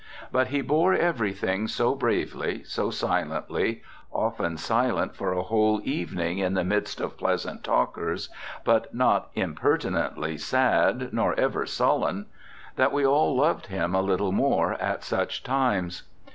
But 0.31 0.47
he 0.47 0.61
bore 0.61 0.95
everything 0.95 1.67
so 1.67 1.93
bravely, 1.93 2.63
so 2.63 2.89
silently, 2.89 3.83
often 4.11 4.57
silent 4.57 5.15
for 5.15 5.31
a 5.31 5.43
whole 5.43 5.79
evening 5.83 6.39
in 6.39 6.55
the 6.55 6.63
midst 6.63 6.99
of 6.99 7.17
pleasant 7.19 7.63
talkers, 7.63 8.27
but 8.63 8.95
not 8.95 9.29
impertinently 9.35 10.39
sad, 10.39 11.13
nor 11.13 11.39
ever 11.39 11.67
sullen, 11.67 12.25
that 12.77 12.91
we 12.91 13.05
all 13.05 13.35
loved 13.37 13.67
him 13.67 13.93
a 13.93 14.01
little 14.01 14.31
more 14.31 14.73
at 14.81 15.03
such 15.03 15.43
times. 15.43 16.01